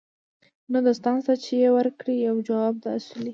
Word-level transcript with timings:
نه 0.71 0.79
دوستان 0.85 1.17
سته 1.23 1.33
چي 1.43 1.53
یې 1.63 1.69
ورکړي 1.77 2.15
یو 2.27 2.35
جواب 2.47 2.73
د 2.83 2.85
اسوېلیو 2.97 3.29